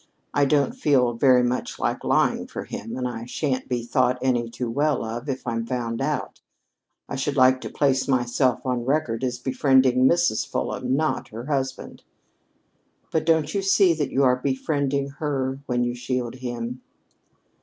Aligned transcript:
I 0.33 0.45
don't 0.45 0.71
feel 0.71 1.13
very 1.13 1.43
much 1.43 1.77
like 1.77 2.03
lying 2.03 2.47
for 2.47 2.63
him, 2.63 2.97
and 2.97 3.07
I 3.07 3.25
shan't 3.27 3.69
be 3.69 3.83
thought 3.85 4.17
any 4.19 4.49
too 4.49 4.67
well 4.67 5.05
of 5.05 5.29
if 5.29 5.45
I'm 5.45 5.63
found 5.63 6.01
out. 6.01 6.41
I 7.07 7.15
should 7.15 7.35
like 7.35 7.61
to 7.61 7.69
place 7.69 8.07
myself 8.07 8.65
on 8.65 8.83
record 8.83 9.23
as 9.23 9.37
befriending 9.37 10.05
Mrs. 10.07 10.43
Fulham, 10.49 10.95
not 10.95 11.27
her 11.27 11.45
husband." 11.45 12.01
"But 13.11 13.27
don't 13.27 13.53
you 13.53 13.61
see 13.61 13.93
that 13.93 14.09
you 14.09 14.23
are 14.23 14.37
befriending 14.37 15.07
her 15.19 15.59
when 15.67 15.83
you 15.83 15.93
shield 15.93 16.33
him?" 16.33 16.81